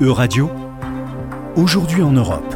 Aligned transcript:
E-Radio, 0.00 0.48
aujourd'hui 1.56 2.02
en 2.02 2.12
Europe. 2.12 2.54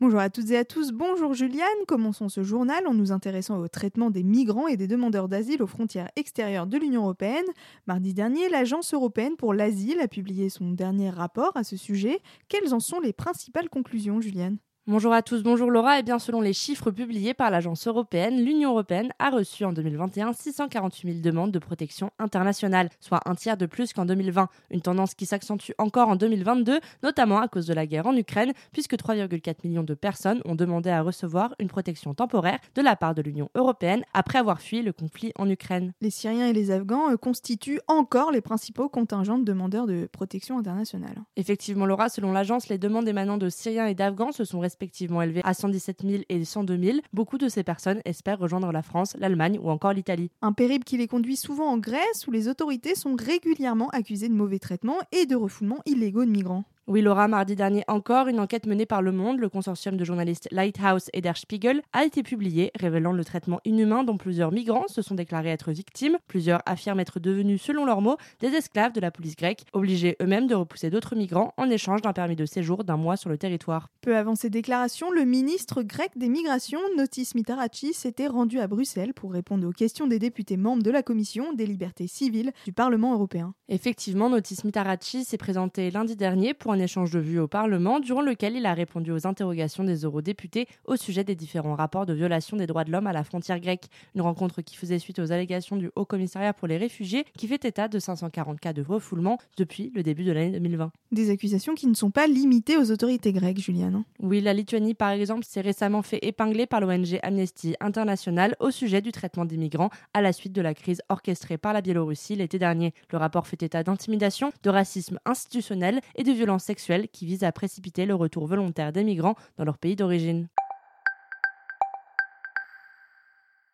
Bonjour 0.00 0.20
à 0.20 0.28
toutes 0.28 0.50
et 0.50 0.58
à 0.58 0.66
tous, 0.66 0.92
bonjour 0.92 1.32
Juliane. 1.32 1.66
Commençons 1.88 2.28
ce 2.28 2.42
journal 2.42 2.86
en 2.86 2.92
nous 2.92 3.10
intéressant 3.10 3.58
au 3.58 3.68
traitement 3.68 4.10
des 4.10 4.22
migrants 4.22 4.68
et 4.68 4.76
des 4.76 4.86
demandeurs 4.86 5.28
d'asile 5.28 5.62
aux 5.62 5.66
frontières 5.66 6.10
extérieures 6.16 6.66
de 6.66 6.76
l'Union 6.76 7.04
européenne. 7.04 7.46
Mardi 7.86 8.12
dernier, 8.12 8.50
l'Agence 8.50 8.92
européenne 8.92 9.36
pour 9.38 9.54
l'asile 9.54 10.00
a 10.00 10.08
publié 10.08 10.50
son 10.50 10.72
dernier 10.72 11.08
rapport 11.08 11.56
à 11.56 11.64
ce 11.64 11.78
sujet. 11.78 12.20
Quelles 12.50 12.74
en 12.74 12.80
sont 12.80 13.00
les 13.00 13.14
principales 13.14 13.70
conclusions, 13.70 14.20
Juliane? 14.20 14.58
Bonjour 14.86 15.12
à 15.12 15.20
tous, 15.20 15.42
bonjour 15.42 15.70
Laura. 15.70 15.96
Et 15.96 16.00
eh 16.00 16.02
bien 16.02 16.18
selon 16.18 16.40
les 16.40 16.54
chiffres 16.54 16.90
publiés 16.90 17.34
par 17.34 17.50
l'agence 17.50 17.86
européenne, 17.86 18.42
l'Union 18.42 18.70
européenne 18.70 19.12
a 19.18 19.28
reçu 19.28 19.66
en 19.66 19.74
2021 19.74 20.32
648 20.32 21.12
000 21.12 21.20
demandes 21.20 21.52
de 21.52 21.58
protection 21.58 22.10
internationale, 22.18 22.88
soit 22.98 23.20
un 23.26 23.34
tiers 23.34 23.58
de 23.58 23.66
plus 23.66 23.92
qu'en 23.92 24.06
2020. 24.06 24.48
Une 24.70 24.80
tendance 24.80 25.14
qui 25.14 25.26
s'accentue 25.26 25.72
encore 25.76 26.08
en 26.08 26.16
2022, 26.16 26.80
notamment 27.02 27.40
à 27.40 27.46
cause 27.48 27.66
de 27.66 27.74
la 27.74 27.86
guerre 27.86 28.06
en 28.06 28.16
Ukraine, 28.16 28.54
puisque 28.72 28.94
3,4 28.94 29.56
millions 29.64 29.82
de 29.82 29.92
personnes 29.92 30.40
ont 30.46 30.54
demandé 30.54 30.88
à 30.88 31.02
recevoir 31.02 31.54
une 31.58 31.68
protection 31.68 32.14
temporaire 32.14 32.58
de 32.74 32.80
la 32.80 32.96
part 32.96 33.14
de 33.14 33.20
l'Union 33.20 33.50
européenne 33.54 34.02
après 34.14 34.38
avoir 34.38 34.62
fui 34.62 34.80
le 34.80 34.94
conflit 34.94 35.32
en 35.36 35.48
Ukraine. 35.50 35.92
Les 36.00 36.10
Syriens 36.10 36.46
et 36.46 36.54
les 36.54 36.70
Afghans 36.70 37.14
constituent 37.18 37.82
encore 37.86 38.32
les 38.32 38.40
principaux 38.40 38.88
contingents 38.88 39.38
de 39.38 39.44
demandeurs 39.44 39.86
de 39.86 40.08
protection 40.10 40.58
internationale. 40.58 41.20
Effectivement 41.36 41.84
Laura, 41.84 42.08
selon 42.08 42.32
l'agence, 42.32 42.68
les 42.68 42.78
demandes 42.78 43.06
émanant 43.06 43.36
de 43.36 43.50
Syriens 43.50 43.86
et 43.86 43.94
d'Afghans 43.94 44.32
se 44.32 44.46
sont 44.46 44.69
respectivement 44.70 45.20
élevés 45.20 45.40
à 45.42 45.52
117 45.52 46.02
000 46.08 46.22
et 46.28 46.44
102 46.44 46.78
000, 46.78 46.98
beaucoup 47.12 47.38
de 47.38 47.48
ces 47.48 47.64
personnes 47.64 48.00
espèrent 48.04 48.38
rejoindre 48.38 48.70
la 48.70 48.82
France, 48.82 49.16
l'Allemagne 49.18 49.58
ou 49.60 49.68
encore 49.68 49.92
l'Italie. 49.92 50.30
Un 50.42 50.52
périple 50.52 50.84
qui 50.84 50.96
les 50.96 51.08
conduit 51.08 51.36
souvent 51.36 51.66
en 51.66 51.78
Grèce 51.78 52.26
où 52.28 52.30
les 52.30 52.46
autorités 52.46 52.94
sont 52.94 53.16
régulièrement 53.16 53.88
accusées 53.88 54.28
de 54.28 54.34
mauvais 54.34 54.60
traitements 54.60 55.00
et 55.10 55.26
de 55.26 55.34
refoulement 55.34 55.80
illégaux 55.86 56.24
de 56.24 56.30
migrants. 56.30 56.64
Oui, 56.90 57.02
Laura, 57.02 57.28
mardi 57.28 57.54
dernier 57.54 57.84
encore, 57.86 58.26
une 58.26 58.40
enquête 58.40 58.66
menée 58.66 58.84
par 58.84 59.00
Le 59.00 59.12
Monde, 59.12 59.38
le 59.38 59.48
consortium 59.48 59.96
de 59.96 60.04
journalistes 60.04 60.48
Lighthouse 60.50 61.08
et 61.12 61.20
Der 61.20 61.36
Spiegel, 61.36 61.82
a 61.92 62.04
été 62.04 62.24
publiée, 62.24 62.72
révélant 62.74 63.12
le 63.12 63.24
traitement 63.24 63.60
inhumain 63.64 64.02
dont 64.02 64.16
plusieurs 64.16 64.50
migrants 64.50 64.88
se 64.88 65.00
sont 65.00 65.14
déclarés 65.14 65.50
être 65.50 65.70
victimes. 65.70 66.18
Plusieurs 66.26 66.62
affirment 66.66 66.98
être 66.98 67.20
devenus, 67.20 67.62
selon 67.62 67.84
leurs 67.84 68.00
mots, 68.00 68.16
des 68.40 68.48
esclaves 68.48 68.92
de 68.92 68.98
la 68.98 69.12
police 69.12 69.36
grecque, 69.36 69.66
obligés 69.72 70.16
eux-mêmes 70.20 70.48
de 70.48 70.56
repousser 70.56 70.90
d'autres 70.90 71.14
migrants 71.14 71.54
en 71.56 71.70
échange 71.70 72.02
d'un 72.02 72.12
permis 72.12 72.34
de 72.34 72.44
séjour 72.44 72.82
d'un 72.82 72.96
mois 72.96 73.16
sur 73.16 73.30
le 73.30 73.38
territoire. 73.38 73.88
Peu 74.00 74.16
avant 74.16 74.34
ces 74.34 74.50
déclarations, 74.50 75.12
le 75.12 75.24
ministre 75.24 75.84
grec 75.84 76.10
des 76.16 76.28
Migrations, 76.28 76.80
Notis 76.96 77.30
Mitarachi, 77.36 77.94
s'était 77.94 78.26
rendu 78.26 78.58
à 78.58 78.66
Bruxelles 78.66 79.14
pour 79.14 79.30
répondre 79.30 79.64
aux 79.68 79.72
questions 79.72 80.08
des 80.08 80.18
députés 80.18 80.56
membres 80.56 80.82
de 80.82 80.90
la 80.90 81.04
Commission 81.04 81.52
des 81.52 81.66
libertés 81.66 82.08
civiles 82.08 82.50
du 82.64 82.72
Parlement 82.72 83.14
européen. 83.14 83.54
Effectivement, 83.68 84.28
Notis 84.28 84.58
Mitarachi 84.64 85.22
s'est 85.22 85.38
présenté 85.38 85.92
lundi 85.92 86.16
dernier 86.16 86.52
pour 86.52 86.72
un 86.72 86.79
échange 86.80 87.10
de 87.10 87.18
vues 87.18 87.38
au 87.38 87.48
Parlement, 87.48 88.00
durant 88.00 88.22
lequel 88.22 88.56
il 88.56 88.66
a 88.66 88.74
répondu 88.74 89.12
aux 89.12 89.26
interrogations 89.26 89.84
des 89.84 90.04
eurodéputés 90.04 90.66
au 90.86 90.96
sujet 90.96 91.24
des 91.24 91.34
différents 91.34 91.74
rapports 91.74 92.06
de 92.06 92.12
violation 92.12 92.56
des 92.56 92.66
droits 92.66 92.84
de 92.84 92.92
l'homme 92.92 93.06
à 93.06 93.12
la 93.12 93.24
frontière 93.24 93.60
grecque. 93.60 93.86
Une 94.14 94.22
rencontre 94.22 94.62
qui 94.62 94.76
faisait 94.76 94.98
suite 94.98 95.18
aux 95.18 95.32
allégations 95.32 95.76
du 95.76 95.90
Haut 95.96 96.04
Commissariat 96.04 96.52
pour 96.52 96.68
les 96.68 96.76
réfugiés, 96.76 97.24
qui 97.36 97.46
fait 97.46 97.64
état 97.64 97.88
de 97.88 97.98
540 97.98 98.60
cas 98.60 98.72
de 98.72 98.82
refoulement 98.82 99.38
depuis 99.56 99.92
le 99.94 100.02
début 100.02 100.24
de 100.24 100.32
l'année 100.32 100.52
2020. 100.52 100.90
Des 101.12 101.30
accusations 101.30 101.74
qui 101.74 101.86
ne 101.86 101.94
sont 101.94 102.10
pas 102.10 102.26
limitées 102.26 102.76
aux 102.76 102.90
autorités 102.90 103.32
grecques, 103.32 103.58
Juliane. 103.58 104.04
Oui, 104.20 104.40
la 104.40 104.52
Lituanie, 104.52 104.94
par 104.94 105.10
exemple, 105.10 105.44
s'est 105.44 105.60
récemment 105.60 106.02
fait 106.02 106.18
épingler 106.22 106.66
par 106.66 106.80
l'ONG 106.80 107.18
Amnesty 107.22 107.74
International 107.80 108.56
au 108.60 108.70
sujet 108.70 109.00
du 109.00 109.12
traitement 109.12 109.44
des 109.44 109.56
migrants 109.56 109.90
à 110.14 110.22
la 110.22 110.32
suite 110.32 110.52
de 110.52 110.62
la 110.62 110.74
crise 110.74 111.02
orchestrée 111.08 111.58
par 111.58 111.72
la 111.72 111.80
Biélorussie 111.80 112.36
l'été 112.36 112.58
dernier. 112.58 112.94
Le 113.10 113.18
rapport 113.18 113.46
fait 113.46 113.62
état 113.62 113.82
d'intimidation, 113.82 114.52
de 114.62 114.70
racisme 114.70 115.18
institutionnel 115.24 116.00
et 116.16 116.22
de 116.22 116.32
violences 116.60 116.64
sexuelle 116.64 117.08
qui 117.08 117.26
vise 117.26 117.44
à 117.44 117.52
précipiter 117.52 118.06
le 118.06 118.14
retour 118.14 118.46
volontaire 118.46 118.92
des 118.92 119.04
migrants 119.04 119.34
dans 119.56 119.64
leur 119.64 119.78
pays 119.78 119.96
d'origine. 119.96 120.48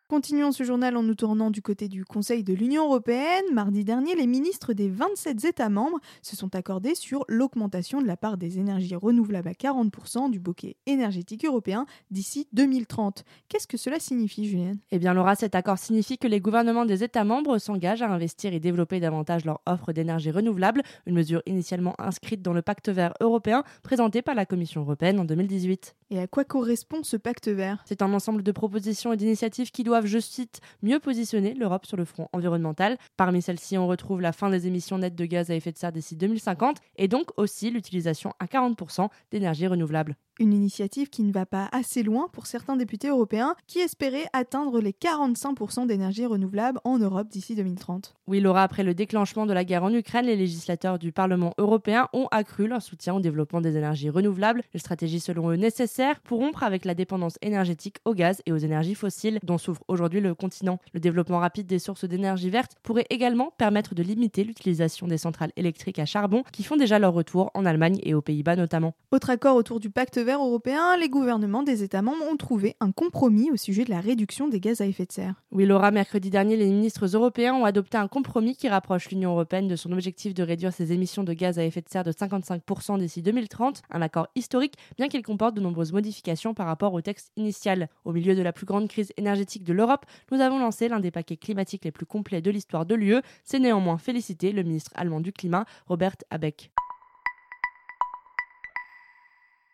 Continuons 0.09 0.53
ce 0.53 0.63
journal 0.63 0.95
en 0.95 1.03
nous 1.03 1.15
tournant 1.15 1.51
du 1.51 1.61
côté 1.61 1.89
du 1.89 2.05
Conseil 2.05 2.41
de 2.41 2.53
l'Union 2.53 2.85
européenne. 2.85 3.43
Mardi 3.51 3.83
dernier, 3.83 4.15
les 4.15 4.25
ministres 4.25 4.71
des 4.71 4.87
27 4.87 5.43
États 5.43 5.67
membres 5.67 5.99
se 6.21 6.37
sont 6.37 6.55
accordés 6.55 6.95
sur 6.95 7.25
l'augmentation 7.27 8.01
de 8.01 8.07
la 8.07 8.15
part 8.15 8.37
des 8.37 8.57
énergies 8.57 8.95
renouvelables 8.95 9.49
à 9.49 9.51
40% 9.51 10.31
du 10.31 10.39
bouquet 10.39 10.77
énergétique 10.85 11.43
européen 11.43 11.85
d'ici 12.09 12.47
2030. 12.53 13.25
Qu'est-ce 13.49 13.67
que 13.67 13.75
cela 13.75 13.99
signifie, 13.99 14.47
Julien 14.47 14.75
Eh 14.91 14.97
bien, 14.97 15.13
Laura, 15.13 15.35
cet 15.35 15.55
accord 15.55 15.77
signifie 15.77 16.17
que 16.17 16.29
les 16.29 16.39
gouvernements 16.39 16.85
des 16.85 17.03
États 17.03 17.25
membres 17.25 17.57
s'engagent 17.57 18.01
à 18.01 18.09
investir 18.09 18.53
et 18.53 18.61
développer 18.61 19.01
davantage 19.01 19.43
leur 19.43 19.59
offre 19.65 19.91
d'énergie 19.91 20.31
renouvelable, 20.31 20.83
une 21.05 21.15
mesure 21.15 21.41
initialement 21.47 21.95
inscrite 21.99 22.41
dans 22.41 22.53
le 22.53 22.61
pacte 22.61 22.87
vert 22.87 23.13
européen 23.19 23.65
présenté 23.83 24.21
par 24.21 24.35
la 24.35 24.45
Commission 24.45 24.83
européenne 24.83 25.19
en 25.19 25.25
2018. 25.25 25.95
Et 26.09 26.19
à 26.19 26.27
quoi 26.27 26.45
correspond 26.45 27.03
ce 27.03 27.17
pacte 27.17 27.49
vert? 27.49 27.83
C'est 27.85 28.01
un 28.01 28.13
ensemble 28.13 28.41
de 28.41 28.51
propositions 28.53 29.11
et 29.11 29.17
d'initiatives 29.17 29.71
qui 29.71 29.83
doivent 29.83 30.05
je 30.05 30.19
cite, 30.19 30.61
mieux 30.81 30.99
positionner 30.99 31.53
l'Europe 31.53 31.85
sur 31.85 31.97
le 31.97 32.05
front 32.05 32.29
environnemental. 32.31 32.97
Parmi 33.17 33.41
celles-ci, 33.41 33.77
on 33.77 33.87
retrouve 33.87 34.21
la 34.21 34.31
fin 34.31 34.49
des 34.49 34.67
émissions 34.67 34.97
nettes 34.97 35.15
de 35.15 35.25
gaz 35.25 35.51
à 35.51 35.55
effet 35.55 35.73
de 35.73 35.77
serre 35.77 35.91
d'ici 35.91 36.15
2050 36.15 36.77
et 36.95 37.09
donc 37.09 37.31
aussi 37.35 37.71
l'utilisation 37.71 38.33
à 38.39 38.45
40% 38.45 39.09
d'énergie 39.31 39.67
renouvelable. 39.67 40.15
Une 40.39 40.53
initiative 40.53 41.09
qui 41.09 41.23
ne 41.23 41.31
va 41.31 41.47
pas 41.47 41.67
assez 41.71 42.03
loin 42.03 42.27
pour 42.31 42.45
certains 42.45 42.75
députés 42.75 43.07
européens 43.07 43.55
qui 43.65 43.79
espéraient 43.79 44.27
atteindre 44.33 44.79
les 44.79 44.91
45% 44.91 45.87
d'énergie 45.87 46.27
renouvelable 46.27 46.79
en 46.83 46.99
Europe 46.99 47.27
d'ici 47.29 47.55
2030. 47.55 48.13
Oui, 48.27 48.39
Laura, 48.39 48.61
après 48.61 48.83
le 48.83 48.93
déclenchement 48.93 49.47
de 49.47 49.53
la 49.53 49.63
guerre 49.63 49.83
en 49.83 49.91
Ukraine, 49.91 50.27
les 50.27 50.35
législateurs 50.35 50.99
du 50.99 51.11
Parlement 51.11 51.55
européen 51.57 52.07
ont 52.13 52.27
accru 52.29 52.67
leur 52.67 52.83
soutien 52.83 53.15
au 53.15 53.19
développement 53.19 53.61
des 53.61 53.77
énergies 53.77 54.11
renouvelables, 54.11 54.61
une 54.75 54.79
stratégie 54.79 55.19
selon 55.19 55.49
eux 55.49 55.55
nécessaire 55.55 56.19
pour 56.21 56.39
rompre 56.39 56.61
avec 56.61 56.85
la 56.85 56.93
dépendance 56.93 57.39
énergétique 57.41 57.97
au 58.05 58.13
gaz 58.13 58.43
et 58.45 58.51
aux 58.51 58.57
énergies 58.57 58.93
fossiles 58.95 59.39
dont 59.41 59.57
souffre 59.57 59.81
aujourd'hui 59.87 60.21
le 60.21 60.35
continent. 60.35 60.79
Le 60.93 60.99
développement 60.99 61.39
rapide 61.39 61.65
des 61.65 61.79
sources 61.79 62.05
d'énergie 62.05 62.51
verte 62.51 62.75
pourrait 62.83 63.07
également 63.09 63.51
permettre 63.57 63.95
de 63.95 64.03
limiter 64.03 64.43
l'utilisation 64.43 65.07
des 65.07 65.17
centrales 65.17 65.51
électriques 65.55 65.97
à 65.97 66.05
charbon 66.05 66.43
qui 66.51 66.63
font 66.63 66.75
déjà 66.75 66.99
leur 66.99 67.13
retour 67.13 67.49
en 67.55 67.65
Allemagne 67.65 67.99
et 68.03 68.13
aux 68.13 68.21
Pays-Bas 68.21 68.55
notamment. 68.55 68.93
Autre 69.11 69.31
accord 69.31 69.55
autour 69.55 69.79
du 69.79 69.89
pacte 69.89 70.19
européen, 70.35 70.97
les 70.97 71.09
gouvernements 71.09 71.63
des 71.63 71.83
États 71.83 72.01
membres 72.01 72.25
ont 72.29 72.37
trouvé 72.37 72.75
un 72.79 72.91
compromis 72.91 73.51
au 73.51 73.57
sujet 73.57 73.85
de 73.85 73.89
la 73.89 73.99
réduction 73.99 74.47
des 74.47 74.59
gaz 74.59 74.81
à 74.81 74.85
effet 74.85 75.05
de 75.05 75.11
serre. 75.11 75.35
Oui, 75.51 75.65
Laura, 75.65 75.91
mercredi 75.91 76.29
dernier, 76.29 76.57
les 76.57 76.69
ministres 76.69 77.05
européens 77.15 77.53
ont 77.53 77.65
adopté 77.65 77.97
un 77.97 78.07
compromis 78.07 78.55
qui 78.55 78.67
rapproche 78.67 79.09
l'Union 79.09 79.31
européenne 79.31 79.67
de 79.67 79.75
son 79.75 79.91
objectif 79.91 80.33
de 80.33 80.43
réduire 80.43 80.73
ses 80.73 80.91
émissions 80.91 81.23
de 81.23 81.33
gaz 81.33 81.59
à 81.59 81.63
effet 81.63 81.81
de 81.81 81.89
serre 81.89 82.03
de 82.03 82.11
55% 82.11 82.99
d'ici 82.99 83.21
2030, 83.21 83.81
un 83.89 84.01
accord 84.01 84.27
historique, 84.35 84.75
bien 84.97 85.07
qu'il 85.07 85.23
comporte 85.23 85.55
de 85.55 85.61
nombreuses 85.61 85.93
modifications 85.93 86.53
par 86.53 86.67
rapport 86.67 86.93
au 86.93 87.01
texte 87.01 87.31
initial. 87.37 87.89
Au 88.05 88.11
milieu 88.11 88.35
de 88.35 88.41
la 88.41 88.53
plus 88.53 88.65
grande 88.65 88.87
crise 88.87 89.13
énergétique 89.17 89.63
de 89.63 89.73
l'Europe, 89.73 90.05
nous 90.31 90.41
avons 90.41 90.59
lancé 90.59 90.87
l'un 90.87 90.99
des 90.99 91.11
paquets 91.11 91.37
climatiques 91.37 91.85
les 91.85 91.91
plus 91.91 92.05
complets 92.05 92.41
de 92.41 92.51
l'histoire 92.51 92.85
de 92.85 92.95
l'UE. 92.95 93.21
C'est 93.43 93.59
néanmoins 93.59 93.97
félicité 93.97 94.51
le 94.51 94.63
ministre 94.63 94.91
allemand 94.95 95.19
du 95.19 95.31
Climat, 95.31 95.65
Robert 95.87 96.15
Habeck. 96.29 96.71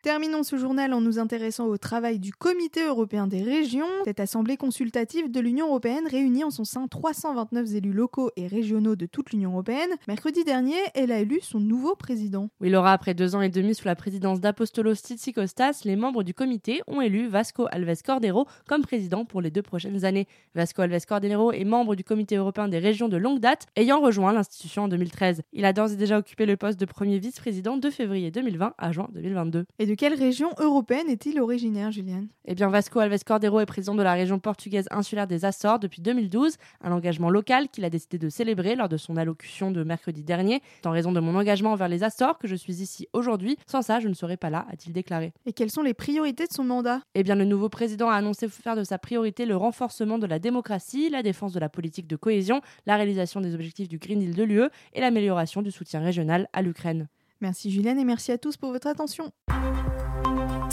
Terminons 0.04 0.44
ce 0.44 0.58
journal 0.58 0.92
en 0.92 1.00
nous 1.00 1.18
intéressant 1.18 1.68
au 1.68 1.78
travail 1.78 2.20
du 2.20 2.34
Comité 2.34 2.86
européen 2.86 3.26
des 3.26 3.42
régions. 3.42 3.88
Cette 4.04 4.20
assemblée 4.20 4.58
consultative 4.58 5.32
de 5.32 5.40
l'Union 5.40 5.68
européenne 5.68 6.10
réunit 6.12 6.44
en 6.44 6.50
son 6.50 6.66
sein 6.66 6.90
329 6.90 7.74
élus 7.76 7.94
locaux 7.94 8.30
et 8.36 8.48
régionaux 8.48 8.98
de 8.98 9.06
toute 9.06 9.32
l'Union 9.32 9.52
européenne. 9.52 9.92
Mercredi 10.10 10.44
dernier, 10.44 10.76
elle 10.94 11.14
a 11.14 11.20
élu 11.20 11.40
son 11.42 11.62
nouveau 11.62 11.96
président. 11.96 12.50
Oui, 12.60 12.70
Laura, 12.70 12.92
après 12.92 13.14
deux 13.14 13.34
ans 13.34 13.40
et 13.40 13.48
demi 13.48 13.76
sous 13.76 13.88
la 13.88 13.96
présidence 13.96 14.42
d'Apostolos 14.42 14.96
Tsitsikostas, 14.96 15.84
les 15.86 15.96
membres 15.96 16.24
du 16.24 16.34
comité 16.34 16.82
ont 16.88 17.00
élu 17.00 17.28
Vasco 17.28 17.68
Alves 17.72 18.04
Cordero 18.06 18.46
comme 18.68 18.82
président 18.82 19.24
pour 19.24 19.40
les 19.40 19.52
deux 19.52 19.62
prochaines 19.62 20.04
années. 20.04 20.28
Vasco 20.54 20.82
Alves 20.82 21.06
Cordero 21.08 21.54
est 21.54 21.64
membre 21.64 21.96
du 21.96 22.04
Comité 22.04 22.36
européen 22.36 22.68
des 22.68 22.80
régions 22.80 23.08
de 23.08 23.16
longue 23.16 23.40
date, 23.40 23.68
ayant 23.78 24.02
rejoint 24.02 24.34
l'institution 24.34 24.84
en 24.84 24.88
2013. 24.90 25.44
Il 25.54 25.64
a 25.64 25.72
d'ores 25.72 25.94
et 25.94 25.96
déjà 25.96 26.18
occupé 26.18 26.46
le 26.46 26.58
poste 26.58 26.78
de 26.78 26.86
premier 26.86 27.20
vice-président 27.20 27.78
de 27.78 27.90
février 27.90 28.32
2020 28.32 28.74
à 28.78 28.92
juin 28.92 29.08
2022. 29.14 29.64
De 29.94 29.96
quelle 29.96 30.16
région 30.16 30.50
européenne 30.58 31.08
est-il 31.08 31.40
originaire, 31.40 31.92
Juliane? 31.92 32.28
Eh 32.46 32.56
bien, 32.56 32.68
Vasco 32.70 32.98
Alves 32.98 33.24
Cordero 33.24 33.60
est 33.60 33.68
président 33.68 33.94
de 33.94 34.02
la 34.02 34.14
région 34.14 34.40
portugaise 34.40 34.88
insulaire 34.90 35.28
des 35.28 35.46
Açores 35.46 35.78
depuis 35.78 36.02
2012, 36.02 36.58
un 36.82 36.92
engagement 36.92 37.30
local 37.30 37.70
qu'il 37.70 37.86
a 37.86 37.92
décidé 37.92 38.18
de 38.18 38.28
célébrer 38.28 38.76
lors 38.76 38.90
de 38.90 38.98
son 38.98 39.18
allocution 39.18 39.70
de 39.70 39.84
mercredi 39.84 40.24
dernier. 40.24 40.64
C'est 40.82 40.88
en 40.88 40.92
raison 40.92 41.12
de 41.12 41.20
mon 41.20 41.36
engagement 41.36 41.74
envers 41.74 41.90
les 41.90 42.04
Açores 42.04 42.40
que 42.40 42.48
je 42.48 42.56
suis 42.56 42.82
ici 42.82 43.08
aujourd'hui. 43.14 43.56
Sans 43.68 43.84
ça, 43.84 44.00
je 44.00 44.08
ne 44.08 44.16
serais 44.16 44.36
pas 44.36 44.50
là, 44.50 44.66
a-t-il 44.72 44.94
déclaré. 44.94 45.32
Et 45.46 45.54
quelles 45.54 45.70
sont 45.70 45.84
les 45.84 45.94
priorités 45.94 46.48
de 46.48 46.54
son 46.54 46.64
mandat? 46.64 47.02
Eh 47.14 47.22
bien, 47.22 47.36
le 47.36 47.46
nouveau 47.46 47.70
président 47.70 48.10
a 48.10 48.16
annoncé 48.16 48.50
faire 48.50 48.76
de 48.76 48.84
sa 48.84 48.98
priorité 48.98 49.46
le 49.46 49.56
renforcement 49.56 50.18
de 50.18 50.26
la 50.26 50.40
démocratie, 50.40 51.12
la 51.12 51.22
défense 51.22 51.54
de 51.54 51.60
la 51.60 51.70
politique 51.70 52.08
de 52.08 52.16
cohésion, 52.16 52.62
la 52.88 52.96
réalisation 52.96 53.42
des 53.42 53.54
objectifs 53.54 53.90
du 53.90 54.00
Green 54.00 54.18
Deal 54.18 54.34
de 54.34 54.44
l'UE 54.44 54.70
et 54.94 55.02
l'amélioration 55.02 55.62
du 55.62 55.70
soutien 55.70 56.00
régional 56.00 56.50
à 56.52 56.64
l'Ukraine. 56.64 57.10
Merci 57.44 57.70
Juliane 57.72 58.00
et 58.00 58.06
merci 58.06 58.32
à 58.32 58.38
tous 58.38 58.56
pour 58.56 58.72
votre 58.72 58.88
attention. 58.88 59.30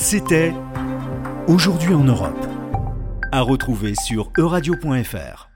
C'était 0.03 0.55
Aujourd'hui 1.47 1.93
en 1.93 2.05
Europe. 2.05 2.47
À 3.33 3.43
retrouver 3.43 3.95
sur 3.95 4.33
euradio.fr. 4.39 5.50